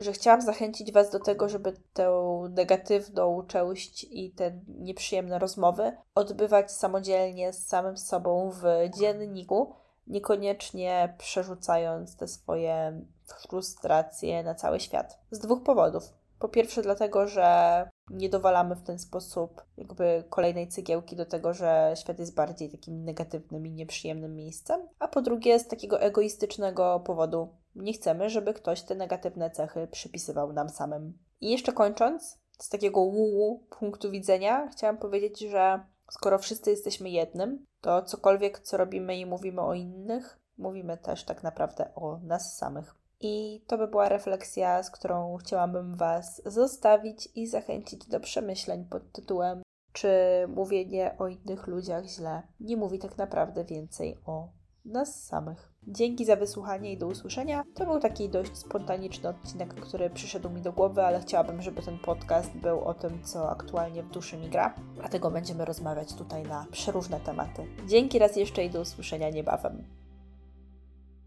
że 0.00 0.12
chciałam 0.12 0.42
zachęcić 0.42 0.92
Was 0.92 1.10
do 1.10 1.20
tego, 1.20 1.48
żeby 1.48 1.72
tę 1.92 2.12
negatywną 2.50 3.42
część 3.46 4.06
i 4.10 4.30
te 4.30 4.60
nieprzyjemne 4.68 5.38
rozmowy 5.38 5.96
odbywać 6.14 6.72
samodzielnie 6.72 7.52
z 7.52 7.66
samym 7.66 7.96
sobą 7.96 8.50
w 8.50 8.62
dzienniku, 8.98 9.74
niekoniecznie 10.08 11.14
przerzucając 11.18 12.16
te 12.16 12.28
swoje 12.28 13.02
frustracje 13.48 14.42
na 14.42 14.54
cały 14.54 14.80
świat. 14.80 15.18
Z 15.30 15.38
dwóch 15.38 15.62
powodów. 15.62 16.12
Po 16.38 16.48
pierwsze, 16.48 16.82
dlatego, 16.82 17.28
że 17.28 17.88
nie 18.10 18.28
dowalamy 18.28 18.76
w 18.76 18.82
ten 18.82 18.98
sposób 18.98 19.62
jakby 19.76 20.24
kolejnej 20.30 20.68
cegiełki 20.68 21.16
do 21.16 21.26
tego, 21.26 21.54
że 21.54 21.94
świat 21.96 22.18
jest 22.18 22.34
bardziej 22.34 22.70
takim 22.70 23.04
negatywnym 23.04 23.66
i 23.66 23.70
nieprzyjemnym 23.70 24.36
miejscem. 24.36 24.80
A 24.98 25.08
po 25.08 25.22
drugie, 25.22 25.58
z 25.58 25.68
takiego 25.68 26.00
egoistycznego 26.00 27.00
powodu 27.00 27.48
nie 27.74 27.92
chcemy, 27.92 28.30
żeby 28.30 28.54
ktoś 28.54 28.82
te 28.82 28.94
negatywne 28.94 29.50
cechy 29.50 29.88
przypisywał 29.90 30.52
nam 30.52 30.68
samym. 30.68 31.18
I 31.40 31.50
jeszcze 31.50 31.72
kończąc, 31.72 32.38
z 32.58 32.68
takiego 32.68 33.00
łułu 33.00 33.66
punktu 33.78 34.10
widzenia, 34.10 34.68
chciałam 34.72 34.98
powiedzieć, 34.98 35.40
że 35.40 35.80
skoro 36.10 36.38
wszyscy 36.38 36.70
jesteśmy 36.70 37.10
jednym, 37.10 37.66
to 37.80 38.02
cokolwiek, 38.02 38.60
co 38.60 38.76
robimy 38.76 39.16
i 39.16 39.26
mówimy 39.26 39.60
o 39.60 39.74
innych, 39.74 40.38
mówimy 40.58 40.96
też 40.96 41.24
tak 41.24 41.42
naprawdę 41.42 41.94
o 41.94 42.18
nas 42.18 42.56
samych. 42.56 42.94
I 43.20 43.64
to 43.66 43.78
by 43.78 43.88
była 43.88 44.08
refleksja, 44.08 44.82
z 44.82 44.90
którą 44.90 45.36
chciałabym 45.36 45.96
Was 45.96 46.42
zostawić 46.46 47.28
i 47.34 47.46
zachęcić 47.46 48.06
do 48.06 48.20
przemyśleń 48.20 48.84
pod 48.84 49.12
tytułem 49.12 49.62
czy 49.92 50.08
mówienie 50.48 51.14
o 51.18 51.28
innych 51.28 51.66
ludziach 51.66 52.04
źle 52.04 52.42
nie 52.60 52.76
mówi 52.76 52.98
tak 52.98 53.18
naprawdę 53.18 53.64
więcej 53.64 54.16
o 54.26 54.48
nas 54.84 55.24
samych. 55.24 55.72
Dzięki 55.90 56.24
za 56.24 56.36
wysłuchanie 56.36 56.92
i 56.92 56.98
do 56.98 57.06
usłyszenia. 57.06 57.64
To 57.74 57.86
był 57.86 58.00
taki 58.00 58.28
dość 58.28 58.56
spontaniczny 58.56 59.28
odcinek, 59.28 59.74
który 59.74 60.10
przyszedł 60.10 60.50
mi 60.50 60.62
do 60.62 60.72
głowy, 60.72 61.02
ale 61.02 61.20
chciałabym, 61.20 61.62
żeby 61.62 61.82
ten 61.82 61.98
podcast 61.98 62.56
był 62.56 62.84
o 62.84 62.94
tym, 62.94 63.22
co 63.22 63.50
aktualnie 63.50 64.02
w 64.02 64.10
duszy 64.10 64.36
mi 64.36 64.48
gra. 64.48 64.74
Dlatego 64.94 65.30
będziemy 65.30 65.64
rozmawiać 65.64 66.14
tutaj 66.14 66.42
na 66.42 66.66
przeróżne 66.72 67.20
tematy. 67.20 67.66
Dzięki 67.86 68.18
raz 68.18 68.36
jeszcze 68.36 68.64
i 68.64 68.70
do 68.70 68.80
usłyszenia 68.80 69.30
niebawem. 69.30 69.97